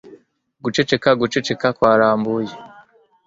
[0.63, 2.53] Guceceka guceceka kwarambuye